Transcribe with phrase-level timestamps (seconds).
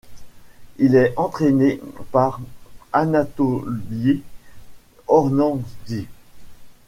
[0.79, 1.79] Il est entraîné
[2.11, 2.41] par
[2.91, 4.23] Anatoliy
[5.07, 6.07] Ornandzhy.